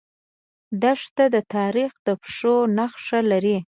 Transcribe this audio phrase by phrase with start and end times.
[0.81, 3.57] دښته د تاریخ د پښو نخښه لري.